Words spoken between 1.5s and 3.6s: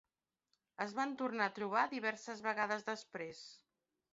trobar diverses vegades després.